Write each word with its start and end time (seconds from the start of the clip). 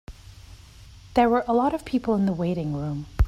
There 1.13 1.29
were 1.29 1.43
a 1.47 1.53
lot 1.53 1.75
of 1.75 1.85
people 1.85 2.15
in 2.15 2.25
the 2.25 2.33
waiting 2.33 2.73
room. 2.73 3.05